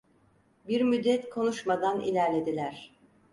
[0.67, 2.95] Bir müddet konuşmadan ilerlediler.